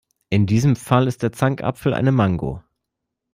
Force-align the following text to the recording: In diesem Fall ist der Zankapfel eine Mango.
In 0.31 0.47
diesem 0.47 0.75
Fall 0.75 1.05
ist 1.07 1.21
der 1.21 1.31
Zankapfel 1.31 1.93
eine 1.93 2.11
Mango. 2.11 2.63